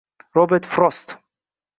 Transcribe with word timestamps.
Robert 0.33 0.65
Frost 0.65 1.21